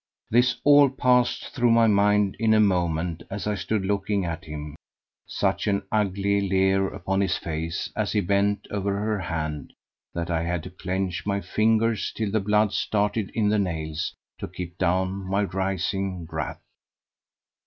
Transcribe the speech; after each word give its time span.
This 0.31 0.55
all 0.63 0.89
passed 0.89 1.49
through 1.53 1.69
my 1.69 1.85
mind 1.85 2.35
in 2.39 2.55
a 2.55 2.59
moment 2.59 3.21
as 3.29 3.45
I 3.45 3.53
stood 3.53 3.85
looking 3.85 4.25
at 4.25 4.45
him, 4.45 4.75
such 5.27 5.67
an 5.67 5.83
ugly 5.91 6.41
leer 6.41 6.87
upon 6.87 7.21
his 7.21 7.37
face 7.37 7.91
as 7.95 8.11
he 8.13 8.19
bent 8.19 8.65
over 8.71 8.97
her 8.99 9.19
hand 9.19 9.73
that 10.15 10.31
I 10.31 10.41
had 10.41 10.63
to 10.63 10.71
clench 10.71 11.23
my 11.27 11.39
fingers 11.39 12.11
till 12.15 12.31
the 12.31 12.39
blood 12.39 12.73
started 12.73 13.29
in 13.35 13.49
the 13.49 13.59
nails 13.59 14.15
to 14.39 14.47
keep 14.47 14.79
down 14.79 15.13
my 15.29 15.43
rising 15.43 16.25
wrath. 16.31 16.63